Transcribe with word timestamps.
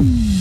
Mm-hmm. 0.00 0.37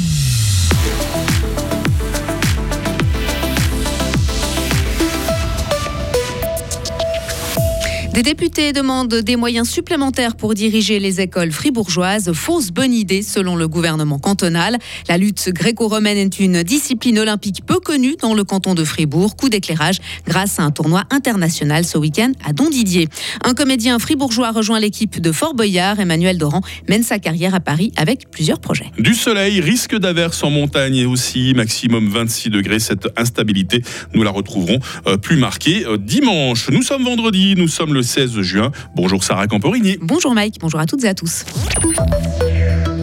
Des 8.18 8.24
députés 8.24 8.74
demandent 8.74 9.14
des 9.14 9.36
moyens 9.36 9.70
supplémentaires 9.70 10.36
pour 10.36 10.56
diriger 10.56 10.98
les 10.98 11.22
écoles 11.22 11.52
fribourgeoises. 11.52 12.32
Fausse 12.34 12.72
bonne 12.72 12.92
idée 12.92 13.22
selon 13.22 13.56
le 13.56 13.68
gouvernement 13.68 14.18
cantonal. 14.18 14.80
La 15.08 15.20
lutte 15.20 15.52
gréco-romaine 15.54 16.18
est 16.18 16.40
une 16.40 16.64
discipline 16.64 17.20
olympique 17.20 17.60
peu 17.64 17.80
connue 17.80 18.16
dans 18.20 18.34
le 18.34 18.44
canton 18.44 18.74
de 18.74 18.84
Fribourg. 18.84 19.36
Coup 19.36 19.50
d'éclairage 19.50 20.00
grâce 20.26 20.60
à 20.60 20.64
un 20.64 20.72
tournoi 20.72 21.04
international 21.12 21.86
ce 21.86 22.00
week-end 22.00 22.32
à 22.44 22.54
Don 22.54 22.72
Didier. 22.72 23.08
Un 23.44 23.54
comédien 23.54 24.00
fribourgeois 24.00 24.50
rejoint 24.50 24.80
l'équipe 24.80 25.22
de 25.22 25.32
Fort 25.32 25.54
Boyard. 25.54 26.00
Emmanuel 26.00 26.40
Doran 26.40 26.62
mène 26.90 27.04
sa 27.04 27.20
carrière 27.20 27.54
à 27.54 27.60
Paris 27.60 27.92
avec 27.98 28.32
plusieurs 28.32 28.60
projets. 28.60 28.88
Du 28.98 29.14
soleil, 29.14 29.62
risque 29.62 29.96
d'averse 29.96 30.44
en 30.44 30.50
montagne 30.50 30.96
et 30.96 31.06
aussi 31.06 31.54
maximum 31.54 32.10
26 32.10 32.50
degrés. 32.50 32.80
Cette 32.80 33.10
instabilité, 33.16 33.84
nous 34.16 34.24
la 34.24 34.32
retrouverons 34.32 34.80
euh, 35.06 35.18
plus 35.18 35.38
marquée 35.38 35.86
euh, 35.86 36.00
dimanche. 36.00 36.72
Nous 36.72 36.82
sommes 36.82 37.04
vendredi, 37.04 37.54
nous 37.56 37.68
sommes 37.68 37.94
le 37.94 38.07
16 38.08 38.42
juin. 38.42 38.72
Bonjour 38.96 39.24
Sarah 39.24 39.48
Camporini. 39.48 39.98
Bonjour 40.02 40.34
Mike, 40.34 40.58
bonjour 40.60 40.80
à 40.80 40.86
toutes 40.86 41.04
et 41.04 41.10
à 41.10 41.14
tous. 41.14 41.46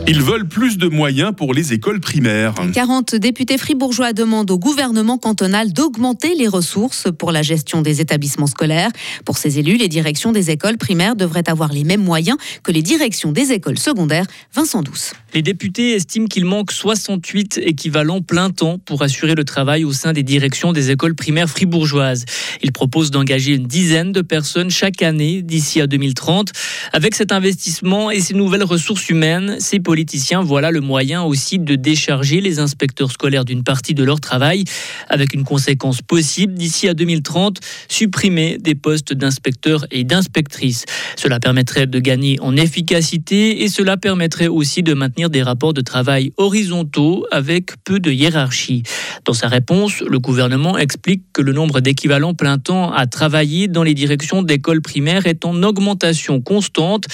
Ils 0.07 0.21
veulent 0.21 0.47
plus 0.47 0.77
de 0.77 0.87
moyens 0.87 1.33
pour 1.35 1.55
les 1.55 1.73
écoles 1.73 1.99
primaires. 1.99 2.55
40 2.75 3.15
députés 3.15 3.57
fribourgeois 3.57 4.13
demandent 4.13 4.51
au 4.51 4.59
gouvernement 4.59 5.17
cantonal 5.17 5.73
d'augmenter 5.73 6.35
les 6.35 6.47
ressources 6.47 7.09
pour 7.19 7.33
la 7.33 7.41
gestion 7.41 7.81
des 7.81 8.03
établissements 8.03 8.47
scolaires. 8.47 8.91
Pour 9.25 9.39
ces 9.39 9.59
élus, 9.59 9.79
les 9.79 9.89
directions 9.89 10.31
des 10.31 10.51
écoles 10.51 10.77
primaires 10.77 11.17
devraient 11.17 11.49
avoir 11.49 11.73
les 11.73 11.85
mêmes 11.85 12.05
moyens 12.05 12.37
que 12.63 12.71
les 12.71 12.83
directions 12.83 13.33
des 13.33 13.53
écoles 13.53 13.79
secondaires. 13.79 14.27
Vincent 14.53 14.83
Douce. 14.83 15.15
Les 15.33 15.41
députés 15.41 15.95
estiment 15.95 16.27
qu'il 16.27 16.45
manque 16.45 16.71
68 16.71 17.61
équivalents 17.65 18.21
plein 18.21 18.51
temps 18.51 18.79
pour 18.79 19.03
assurer 19.03 19.35
le 19.35 19.45
travail 19.45 19.85
au 19.85 19.93
sein 19.95 20.13
des 20.13 20.23
directions 20.23 20.75
des 20.75 20.91
écoles 20.91 21.15
primaires 21.15 21.49
fribourgeoises. 21.49 22.27
Ils 22.63 22.73
proposent 22.73 23.11
d'engager 23.11 23.55
une 23.55 23.67
dizaine 23.67 24.13
de 24.13 24.21
personnes 24.21 24.71
chaque 24.71 25.01
année 25.01 25.41
d'ici 25.41 25.81
à 25.81 25.87
2030. 25.87 26.53
Avec 26.93 27.15
cet 27.15 27.33
investissement 27.33 28.11
et 28.11 28.21
ces 28.21 28.35
nouvelles 28.35 28.65
ressources 28.65 29.09
humaines, 29.09 29.57
ces 29.61 29.81
politiciens 29.95 30.43
voilà 30.43 30.73
le 30.73 30.81
moyen 30.81 31.23
aussi 31.23 31.61
de 31.61 31.77
décharger 31.77 32.41
les 32.41 32.59
inspecteurs 32.59 33.13
scolaires 33.13 33.45
d'une 33.45 33.63
partie 33.63 33.95
de 33.95 34.03
leur 34.03 34.19
travail, 34.19 34.65
avec 35.09 35.35
une 35.35 35.45
conséquence 35.45 36.03
possible 36.03 36.55
d'ici 36.55 36.89
à 36.89 36.95
2030, 36.95 37.61
supprimer 37.89 38.59
des 38.59 38.75
postes 38.75 39.13
d'inspecteurs 39.13 39.87
et 39.93 40.03
d'inspectrices. 40.03 40.85
Cela 41.15 41.39
permettrait 41.39 41.87
de 41.87 42.01
gagner 42.01 42.41
en 42.41 42.57
efficacité 42.57 43.63
et 43.63 43.69
cela 43.69 43.97
permettrait 43.97 44.49
aussi 44.49 44.83
de 44.83 44.95
maintenir 44.95 45.31
des 45.31 45.45
rapports 45.45 45.75
de 45.75 45.81
travail 45.81 46.33
horizontaux 46.39 47.25
avec 47.31 47.71
peu 47.85 48.01
de 48.01 48.11
hiérarchie. 48.11 48.83
Dans 49.25 49.33
sa 49.33 49.47
réponse, 49.47 50.01
le 50.01 50.19
gouvernement 50.19 50.77
explique 50.77 51.23
que 51.33 51.41
le 51.41 51.53
nombre 51.53 51.79
d'équivalents 51.79 52.35
plein 52.35 52.59
temps 52.59 52.91
à 52.93 53.07
travailler 53.07 53.69
dans 53.69 53.85
les 53.85 53.95
directions 53.95 54.43
d'écoles 54.43 54.83
primaires 54.83 55.29
est 55.29 55.45
en 55.45 55.63
augmentation 55.63 56.41
constante, 56.41 57.05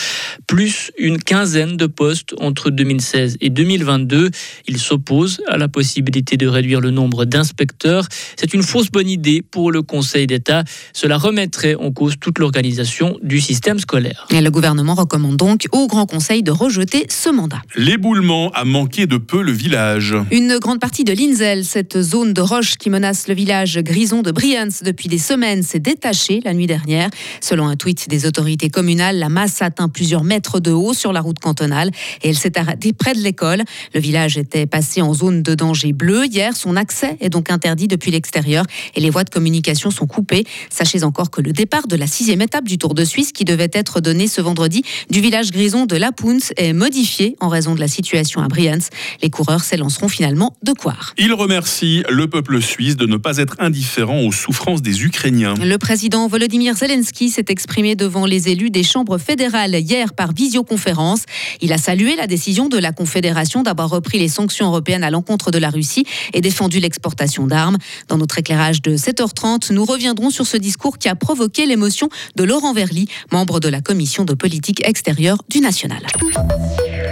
plus 0.51 0.91
une 0.99 1.23
quinzaine 1.23 1.77
de 1.77 1.87
postes 1.87 2.35
entre 2.41 2.71
2016 2.71 3.37
et 3.41 3.51
2022. 3.51 4.31
Il 4.67 4.79
s'oppose 4.79 5.41
à 5.47 5.57
la 5.57 5.69
possibilité 5.69 6.37
de 6.37 6.49
réduire 6.49 6.81
le 6.81 6.91
nombre 6.91 7.25
d'inspecteurs. 7.25 8.09
C'est 8.35 8.53
une 8.53 8.65
fausse 8.65 8.91
bonne 8.91 9.09
idée 9.09 9.43
pour 9.49 9.71
le 9.71 9.83
Conseil 9.83 10.27
d'État. 10.27 10.65
Cela 10.93 11.19
remettrait 11.19 11.77
en 11.77 11.93
cause 11.93 12.15
toute 12.21 12.41
l'organisation 12.41 13.17
du 13.23 13.41
système 13.41 13.79
scolaire. 13.79 14.27
Et 14.31 14.41
le 14.41 14.51
gouvernement 14.51 14.97
recommande 14.97 15.37
donc 15.37 15.69
au 15.71 15.87
Grand 15.87 16.07
Conseil 16.07 16.43
de 16.43 16.51
rejeter 16.51 17.07
ce 17.09 17.31
mandat. 17.31 17.63
L'éboulement 17.77 18.51
a 18.51 18.65
manqué 18.65 19.07
de 19.07 19.19
peu 19.19 19.43
le 19.43 19.53
village. 19.53 20.17
Une 20.33 20.59
grande 20.59 20.81
partie 20.81 21.05
de 21.05 21.13
l'Inzel, 21.13 21.65
cette 21.65 22.03
zone 22.03 22.33
de 22.33 22.41
roche 22.41 22.75
qui 22.75 22.91
menace 22.91 23.29
le 23.29 23.35
village 23.35 23.79
grison 23.79 24.23
de 24.23 24.33
Brians 24.33 24.83
depuis 24.85 25.09
des 25.09 25.19
semaines, 25.19 25.63
s'est 25.63 25.79
détachée 25.79 26.41
la 26.45 26.55
nuit 26.55 26.67
dernière. 26.67 27.09
Selon 27.41 27.69
un 27.69 27.77
tweet 27.77 28.09
des 28.09 28.27
autorités 28.27 28.69
communales, 28.69 29.21
la 29.21 29.29
masse 29.29 29.63
atteint 29.63 29.89
plusieurs 29.89 30.25
mètres 30.25 30.40
de 30.41 30.73
haut 30.73 30.95
sur 30.95 31.13
la 31.13 31.21
route 31.21 31.39
cantonale 31.39 31.91
et 32.23 32.31
elle 32.31 32.37
s'est 32.37 32.59
arrêtée 32.59 32.93
près 32.93 33.15
de 33.15 33.21
l'école. 33.21 33.63
Le 33.95 34.01
village 34.01 34.39
était 34.39 34.67
passé 34.67 35.03
en 35.03 35.15
zone 35.15 35.43
de 35.43 35.55
danger 35.55 35.93
bleu 35.93 36.27
hier. 36.27 36.57
Son 36.57 36.77
accès 36.77 37.17
est 37.21 37.29
donc 37.29 37.51
interdit 37.51 37.89
depuis 37.89 38.11
l'extérieur 38.11 38.65
et 38.95 39.01
les 39.01 39.11
voies 39.11 39.25
de 39.25 39.31
communication 39.31 39.91
sont 39.91 40.07
coupées. 40.07 40.45
Sachez 40.71 41.05
encore 41.05 41.31
que 41.31 41.41
le 41.41 41.53
départ 41.53 41.87
de 41.87 41.97
la 41.97 42.07
sixième 42.07 42.43
étape 42.43 42.65
du 42.65 42.79
Tour 42.79 42.95
de 42.95 43.05
Suisse, 43.05 43.33
qui 43.33 43.45
devait 43.45 43.71
être 43.73 44.01
donné 44.01 44.27
ce 44.27 44.41
vendredi 44.41 44.83
du 45.11 45.21
village 45.21 45.51
grison 45.51 45.87
de 45.87 45.97
La 45.97 46.13
Pounce, 46.13 46.53
est 46.57 46.73
modifié 46.73 47.37
en 47.41 47.49
raison 47.49 47.75
de 47.75 47.81
la 47.81 47.89
situation 47.89 48.41
à 48.41 48.49
Brians. 48.49 48.79
Les 49.23 49.31
coureurs 49.31 49.63
s'élanceront 49.63 50.09
finalement 50.09 50.57
de 50.63 50.73
Coire. 50.73 51.15
Il 51.19 51.33
remercie 51.35 52.03
le 52.09 52.29
peuple 52.29 52.61
suisse 52.63 52.97
de 52.97 53.07
ne 53.07 53.17
pas 53.17 53.37
être 53.37 53.57
indifférent 53.59 54.21
aux 54.21 54.33
souffrances 54.33 54.83
des 54.83 55.03
Ukrainiens. 55.05 55.55
Le 55.55 55.77
président 55.77 56.27
Volodymyr 56.27 56.75
Zelensky 56.75 57.29
s'est 57.29 57.47
exprimé 57.49 57.97
devant 57.97 58.27
les 58.27 58.49
élus 58.49 58.71
des 58.71 58.83
chambres 58.83 59.19
fédérales 59.19 59.75
hier 59.75 60.15
par 60.15 60.30
visioconférence. 60.33 61.23
Il 61.61 61.73
a 61.73 61.79
salué 61.79 62.17
la 62.17 62.27
décision 62.27 62.69
de 62.69 62.79
la 62.79 62.93
Confédération 62.93 63.63
d'avoir 63.63 63.91
repris 63.91 64.19
les 64.19 64.29
sanctions 64.29 64.67
européennes 64.67 65.05
à 65.05 65.11
l'encontre 65.11 65.51
de 65.51 65.59
la 65.59 65.71
Russie 65.71 66.05
et 66.33 66.41
défendu 66.41 66.81
l'exportation 66.81 67.47
d'armes. 67.47 67.79
Dans 68.09 68.19
notre 68.19 68.39
éclairage 68.39 68.83
de 68.83 68.97
7h30, 68.97 69.73
nous 69.73 69.85
reviendrons 69.85 70.31
sur 70.31 70.47
ce 70.47 70.57
discours 70.57 70.99
qui 70.99 71.09
a 71.09 71.15
provoqué 71.15 71.67
l'émotion 71.67 72.09
de 72.37 72.45
Laurent 72.45 72.73
Verly, 72.73 73.09
membre 73.33 73.61
de 73.61 73.69
la 73.69 73.81
commission 73.81 74.25
de 74.25 74.35
politique 74.35 74.87
extérieure 74.87 75.39
du 75.49 75.61
National. 75.61 76.03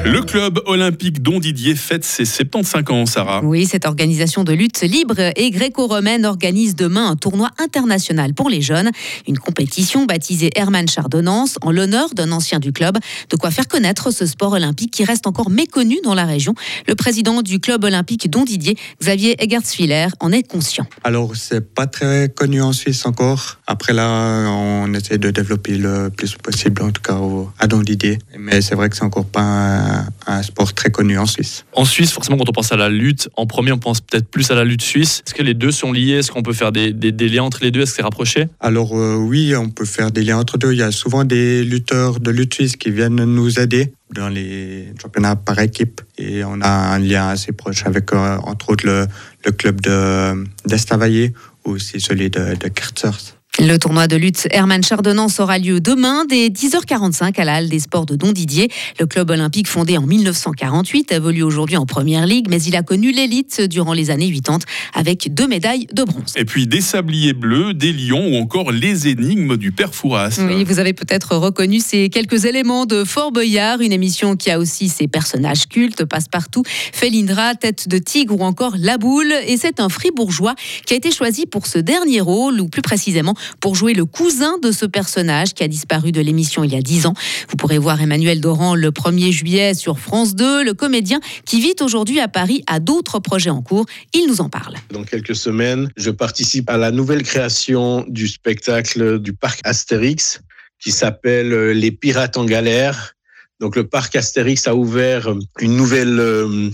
Le 0.05 0.23
club 0.23 0.61
olympique 0.67 1.23
Don 1.23 1.39
Didier 1.39 1.75
fête 1.75 2.05
ses 2.05 2.25
75 2.25 2.85
ans, 2.91 3.07
Sarah. 3.07 3.41
Oui, 3.43 3.67
cette 3.67 3.85
organisation 3.85 4.45
de 4.45 4.53
lutte 4.53 4.81
libre 4.81 5.19
et 5.37 5.51
gréco-romaine 5.51 6.25
organise 6.25 6.77
demain 6.77 7.11
un 7.11 7.17
tournoi 7.17 7.51
international 7.59 8.33
pour 8.33 8.49
les 8.49 8.63
jeunes. 8.63 8.91
Une 9.27 9.39
compétition 9.39 10.07
baptisée 10.07 10.51
Hermann 10.55 10.89
Chardonnance 10.89 11.57
en 11.63 11.73
l'honneur 11.73 12.11
d'un 12.15 12.33
ancien 12.33 12.59
du 12.59 12.73
club. 12.73 12.97
De 13.29 13.37
quoi 13.37 13.51
faire 13.51 13.69
connaître 13.69 14.11
ce 14.11 14.25
sport 14.25 14.53
olympique 14.53 14.93
qui 14.93 15.05
reste 15.05 15.27
encore 15.27 15.51
méconnu 15.51 15.99
dans 16.05 16.15
la 16.15 16.25
région. 16.25 16.55
Le 16.87 16.95
président 16.95 17.43
du 17.43 17.61
club 17.61 17.85
olympique 17.85 18.31
Don 18.31 18.45
Didier, 18.45 18.77
Xavier 19.01 19.43
Egertsfiller, 19.43 20.09
en 20.21 20.33
est 20.33 20.43
conscient. 20.43 20.87
Alors, 21.05 21.37
c'est 21.37 21.75
pas 21.75 21.87
très 21.87 22.29
connu 22.35 22.63
en 22.63 22.73
Suisse 22.73 23.05
encore. 23.05 23.59
Après 23.67 23.93
là, 23.93 24.49
on 24.49 24.93
essaie 24.95 25.19
de 25.19 25.31
développer 25.31 25.77
le 25.77 26.11
plus 26.11 26.35
possible, 26.37 26.83
en 26.83 26.93
tout 26.93 27.03
cas 27.03 27.19
à 27.59 27.67
Don 27.67 27.81
Didier. 27.81 28.19
Mais 28.39 28.61
c'est 28.61 28.75
vrai 28.75 28.89
que 28.89 28.97
c'est 28.97 29.05
encore 29.05 29.27
pas 29.27 29.88
un, 29.89 30.07
un 30.27 30.43
sport 30.43 30.73
très 30.75 30.91
connu 30.91 31.19
en 31.19 31.27
Suisse. 31.27 31.65
En 31.73 31.85
Suisse, 31.85 32.13
forcément, 32.13 32.37
quand 32.37 32.49
on 32.49 32.53
pense 32.53 32.73
à 32.73 32.77
la 32.77 32.89
lutte, 32.89 33.29
en 33.37 33.47
premier, 33.47 33.73
on 33.73 33.79
pense 33.79 34.01
peut-être 34.01 34.29
plus 34.29 34.51
à 34.51 34.55
la 34.55 34.65
lutte 34.65 34.83
suisse. 34.83 35.23
Est-ce 35.27 35.35
que 35.35 35.43
les 35.43 35.55
deux 35.55 35.73
sont 35.73 35.93
liés? 35.93 36.19
Est-ce 36.19 36.31
qu'on 36.31 36.43
peut 36.43 36.53
faire 36.53 36.73
des, 36.73 36.93
des, 36.93 37.13
des 37.13 37.29
liens 37.29 37.45
entre 37.45 37.61
les 37.63 37.71
deux? 37.71 37.81
Est-ce 37.81 37.93
que 37.93 37.97
c'est 37.97 38.03
rapproché? 38.03 38.47
Alors 38.61 38.97
euh, 38.97 39.17
oui, 39.17 39.55
on 39.57 39.71
peut 39.71 39.85
faire 39.85 40.11
des 40.11 40.23
liens 40.23 40.39
entre 40.39 40.59
deux. 40.59 40.73
Il 40.73 40.79
y 40.79 40.83
a 40.83 40.93
souvent 40.93 41.25
des 41.25 41.65
lutteurs 41.65 42.21
de 42.21 42.31
lutte 42.31 42.55
suisse 42.55 42.77
qui 42.77 42.91
viennent 42.91 43.25
nous 43.25 43.59
aider 43.59 43.93
dans 44.15 44.29
les 44.29 44.93
championnats 45.01 45.37
par 45.37 45.59
équipe 45.59 46.01
et 46.17 46.43
on 46.43 46.61
a 46.63 46.69
un 46.69 46.99
lien 46.99 47.29
assez 47.29 47.53
proche 47.53 47.85
avec 47.85 48.13
euh, 48.13 48.39
entre 48.43 48.71
autres 48.71 48.87
le, 48.87 49.07
le 49.45 49.53
club 49.53 49.81
de 49.83 50.45
d'Estavayer 50.65 51.35
ou 51.65 51.73
aussi 51.73 52.01
celui 52.01 52.31
de, 52.31 52.55
de 52.55 52.69
Kerzers. 52.69 53.38
Le 53.61 53.77
tournoi 53.77 54.07
de 54.07 54.15
lutte 54.15 54.47
Hermann 54.53 54.85
Chardonnance 54.85 55.41
aura 55.41 55.59
lieu 55.59 55.81
demain 55.81 56.25
dès 56.25 56.47
10h45 56.47 57.41
à 57.41 57.45
la 57.45 57.55
Halle 57.55 57.69
des 57.69 57.81
Sports 57.81 58.07
de 58.07 58.15
Don 58.15 58.31
Didier. 58.31 58.71
Le 59.01 59.07
club 59.07 59.31
olympique 59.31 59.67
fondé 59.67 59.99
en 59.99 60.07
1948 60.07 61.11
évolue 61.11 61.43
aujourd'hui 61.43 61.77
en 61.77 61.85
première 61.85 62.25
ligue, 62.25 62.47
mais 62.49 62.63
il 62.63 62.77
a 62.77 62.85
connu 62.85 63.11
l'élite 63.11 63.61
durant 63.63 63.95
les 63.95 64.11
années 64.11 64.33
80 64.33 64.59
avec 64.95 65.35
deux 65.35 65.49
médailles 65.49 65.89
de 65.93 66.05
bronze. 66.05 66.35
Et 66.37 66.45
puis 66.45 66.69
des 66.69 66.81
sabliers 66.81 67.33
bleus, 67.33 67.75
des 67.75 67.93
lions 67.93 68.29
ou 68.29 68.37
encore 68.37 68.71
les 68.71 69.09
énigmes 69.09 69.57
du 69.57 69.73
père 69.73 69.93
Fouras. 69.93 70.39
Oui, 70.39 70.63
vous 70.63 70.79
avez 70.79 70.93
peut-être 70.93 71.35
reconnu 71.35 71.81
ces 71.81 72.11
quelques 72.11 72.45
éléments 72.45 72.87
de 72.87 73.03
Fort 73.03 73.33
Boyard, 73.33 73.81
une 73.81 73.93
émission 73.93 74.37
qui 74.37 74.53
a 74.53 74.61
aussi 74.61 74.89
ses 74.89 75.09
personnages 75.09 75.67
cultes, 75.67 76.05
passe-partout, 76.05 76.63
Félindra, 76.93 77.57
Tête 77.57 77.89
de 77.89 77.99
Tigre 77.99 78.39
ou 78.39 78.45
encore 78.45 78.77
La 78.79 78.99
Boule. 78.99 79.33
Et 79.49 79.57
c'est 79.57 79.81
un 79.81 79.89
fribourgeois 79.89 80.55
qui 80.87 80.95
a 80.95 80.97
été 80.97 81.11
choisi 81.11 81.45
pour 81.45 81.67
ce 81.67 81.81
dernier 81.81 82.21
rôle, 82.21 82.61
ou 82.61 82.69
plus 82.69 82.83
précisément 82.83 83.35
pour 83.61 83.75
jouer 83.75 83.95
le 83.95 84.05
cousin 84.05 84.59
de 84.59 84.73
ce 84.73 84.87
personnage 84.87 85.55
qui 85.55 85.63
a 85.63 85.69
disparu 85.69 86.13
de 86.13 86.21
l'émission 86.21 86.65
il 86.65 86.73
y 86.73 86.77
a 86.77 86.83
10 86.83 87.07
ans. 87.07 87.15
Vous 87.49 87.57
pourrez 87.57 87.79
voir 87.79 88.01
Emmanuel 88.01 88.41
Doran 88.41 88.75
le 88.75 88.91
1er 88.91 89.31
juillet 89.31 89.75
sur 89.75 89.99
France 89.99 90.35
2. 90.35 90.65
Le 90.65 90.75
comédien 90.75 91.21
qui 91.45 91.61
vit 91.61 91.75
aujourd'hui 91.81 92.21
à 92.21 92.29
Paris 92.29 92.63
a 92.67 92.81
d'autres 92.81 93.19
projets 93.19 93.51
en 93.51 93.63
cours. 93.63 93.87
Il 94.15 94.27
nous 94.27 94.41
en 94.41 94.49
parle. 94.49 94.75
Dans 94.91 95.05
quelques 95.05 95.37
semaines, 95.37 95.91
je 95.97 96.11
participe 96.11 96.71
à 96.71 96.77
la 96.77 96.91
nouvelle 96.91 97.23
création 97.23 98.05
du 98.09 98.29
spectacle 98.29 99.19
du 99.19 99.33
parc 99.33 99.61
Astérix 99.65 100.41
qui 100.79 100.93
s'appelle 100.93 101.73
Les 101.73 101.91
Pirates 101.91 102.37
en 102.37 102.45
galère. 102.45 103.15
Donc 103.61 103.75
le 103.75 103.87
parc 103.87 104.15
Astérix 104.17 104.67
a 104.69 104.75
ouvert 104.75 105.35
une 105.61 105.77
nouvelle, 105.77 106.21
euh, 106.21 106.71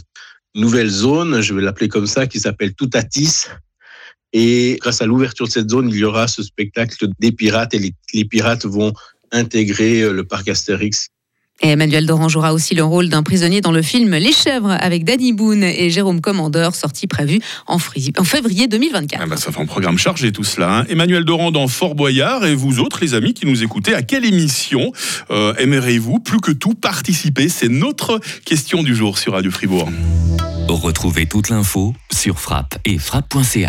nouvelle 0.54 0.90
zone, 0.90 1.40
je 1.40 1.54
vais 1.54 1.62
l'appeler 1.62 1.88
comme 1.88 2.06
ça, 2.06 2.26
qui 2.26 2.40
s'appelle 2.40 2.74
Toutatis. 2.74 3.46
Et 4.34 4.78
grâce 4.80 5.00
à 5.00 5.06
l'ouverture 5.06 5.46
de 5.46 5.52
cette 5.52 5.70
zone, 5.70 5.88
il 5.88 5.96
y 5.96 6.04
aura 6.04 6.26
ce 6.26 6.42
spectacle 6.42 7.06
des 7.20 7.30
pirates 7.30 7.72
et 7.72 7.78
les, 7.78 7.94
les 8.12 8.24
pirates 8.24 8.66
vont 8.66 8.92
intégrer 9.30 10.02
euh, 10.02 10.12
le 10.12 10.24
parc 10.24 10.48
Astérix 10.48 11.08
Et 11.62 11.68
Emmanuel 11.68 12.04
Doran 12.04 12.28
jouera 12.28 12.52
aussi 12.52 12.74
le 12.74 12.82
rôle 12.82 13.08
d'un 13.08 13.22
prisonnier 13.22 13.60
dans 13.60 13.70
le 13.70 13.80
film 13.80 14.12
Les 14.14 14.32
Chèvres 14.32 14.76
avec 14.80 15.04
Danny 15.04 15.32
Boone 15.32 15.62
et 15.62 15.88
Jérôme 15.88 16.20
Commandeur, 16.20 16.74
sorti 16.74 17.06
prévu 17.06 17.38
en, 17.68 17.78
février 17.78 18.66
2024. 18.66 19.20
Ah 19.22 19.26
bah 19.26 19.36
ça 19.36 19.52
fait 19.52 19.60
un 19.60 19.66
programme 19.66 19.98
chargé 19.98 20.32
tout 20.32 20.44
cela. 20.44 20.78
Hein. 20.78 20.86
Emmanuel 20.88 21.24
Doran 21.24 21.52
dans 21.52 21.68
Fort 21.68 21.94
Boyard 21.94 22.44
et 22.44 22.56
vous 22.56 22.80
autres 22.80 22.98
les 23.02 23.14
amis 23.14 23.34
qui 23.34 23.46
nous 23.46 23.62
écoutez, 23.62 23.94
à 23.94 24.02
quelle 24.02 24.24
émission 24.24 24.92
euh, 25.30 25.54
aimeriez-vous 25.58 26.18
plus 26.18 26.40
que 26.40 26.50
tout 26.50 26.74
participer? 26.74 27.48
C'est 27.48 27.68
notre 27.68 28.20
question 28.44 28.82
du 28.82 28.96
jour 28.96 29.16
sur 29.16 29.34
Radio 29.34 29.52
Fribourg. 29.52 29.88
Retrouvez 30.68 31.26
toute 31.26 31.50
l'info 31.50 31.94
sur 32.12 32.40
frappe 32.40 32.78
et 32.84 32.98
frappe.ch. 32.98 33.62